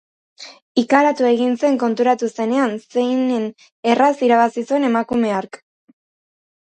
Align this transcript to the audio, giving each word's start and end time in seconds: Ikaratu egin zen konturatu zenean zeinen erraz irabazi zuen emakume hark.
Ikaratu 0.83 1.27
egin 1.31 1.51
zen 1.65 1.75
konturatu 1.83 2.31
zenean 2.31 2.73
zeinen 2.97 3.47
erraz 3.93 4.11
irabazi 4.29 4.65
zuen 4.71 4.89
emakume 4.93 5.35
hark. 5.41 5.61